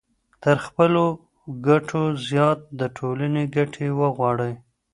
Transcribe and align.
تر 0.43 0.55
خپلو 0.65 1.03
ګټو 1.67 2.01
زيات 2.27 2.59
د 2.79 2.81
ټولني 2.97 3.43
ګټې 3.55 3.87
وغواړئ. 3.99 4.53